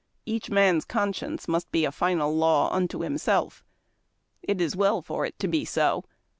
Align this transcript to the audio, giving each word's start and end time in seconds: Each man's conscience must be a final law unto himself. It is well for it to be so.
Each 0.25 0.49
man's 0.49 0.83
conscience 0.83 1.47
must 1.47 1.71
be 1.71 1.85
a 1.85 1.91
final 1.91 2.35
law 2.35 2.73
unto 2.73 3.01
himself. 3.01 3.63
It 4.41 4.59
is 4.59 4.75
well 4.75 5.03
for 5.03 5.27
it 5.27 5.37
to 5.37 5.47
be 5.47 5.63
so. 5.63 6.05